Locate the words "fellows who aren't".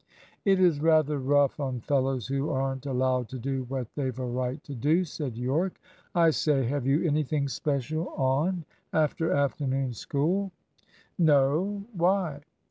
1.81-2.87